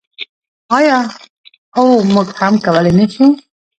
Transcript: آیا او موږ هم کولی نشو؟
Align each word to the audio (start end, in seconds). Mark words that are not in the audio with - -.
آیا 0.77 0.99
او 1.77 1.85
موږ 2.13 2.27
هم 2.39 2.53
کولی 2.65 2.91
نشو؟ 2.97 3.25